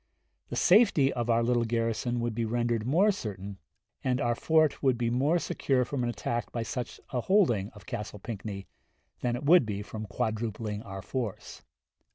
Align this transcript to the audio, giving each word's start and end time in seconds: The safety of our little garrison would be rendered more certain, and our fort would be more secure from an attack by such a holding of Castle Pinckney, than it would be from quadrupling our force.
The 0.49 0.55
safety 0.55 1.13
of 1.13 1.29
our 1.29 1.43
little 1.43 1.63
garrison 1.63 2.21
would 2.21 2.33
be 2.33 2.43
rendered 2.43 2.87
more 2.87 3.11
certain, 3.11 3.59
and 4.03 4.19
our 4.19 4.33
fort 4.33 4.81
would 4.81 4.97
be 4.97 5.11
more 5.11 5.37
secure 5.37 5.85
from 5.85 6.01
an 6.03 6.09
attack 6.09 6.51
by 6.51 6.63
such 6.63 6.99
a 7.11 7.21
holding 7.21 7.69
of 7.75 7.85
Castle 7.85 8.17
Pinckney, 8.17 8.65
than 9.19 9.35
it 9.35 9.43
would 9.45 9.63
be 9.63 9.83
from 9.83 10.07
quadrupling 10.07 10.81
our 10.81 11.03
force. 11.03 11.61